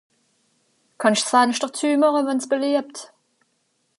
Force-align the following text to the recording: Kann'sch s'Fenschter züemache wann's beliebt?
Kann'sch 1.01 1.23
s'Fenschter 1.25 1.71
züemache 1.77 2.25
wann's 2.27 2.49
beliebt? 2.53 2.99